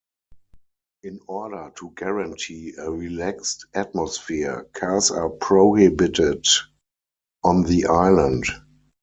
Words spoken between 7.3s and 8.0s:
on the